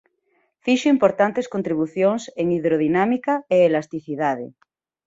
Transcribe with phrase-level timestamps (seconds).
[0.65, 4.45] Fixo importantes contribucións en hidrodinámica e elasticidade.